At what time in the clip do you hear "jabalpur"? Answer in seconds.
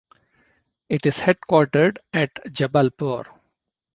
2.45-3.27